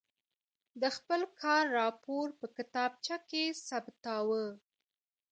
د 0.81 0.83
خپل 0.97 1.21
کار 1.41 1.63
راپور 1.79 2.27
په 2.39 2.45
کتابچه 2.57 3.15
کې 3.29 3.43
ثبتاوه. 3.67 4.45